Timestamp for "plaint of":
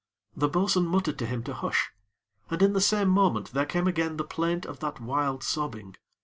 4.23-4.79